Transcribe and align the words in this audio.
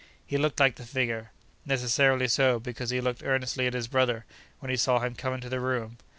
He 0.25 0.35
looked 0.35 0.59
like 0.59 0.77
the 0.77 0.83
figure—necessarily 0.87 2.27
so, 2.27 2.59
because 2.59 2.89
he 2.89 2.99
looked 2.99 3.21
earnestly 3.23 3.67
at 3.67 3.75
his 3.75 3.87
brother 3.87 4.25
when 4.57 4.71
he 4.71 4.75
saw 4.75 4.97
him 4.97 5.13
come 5.13 5.35
into 5.35 5.47
the 5.47 5.59
room. 5.59 5.99